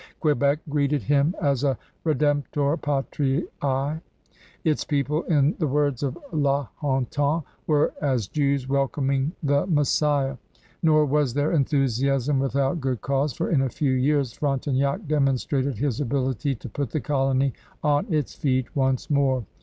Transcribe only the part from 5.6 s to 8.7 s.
words of La Hontan, were as Jews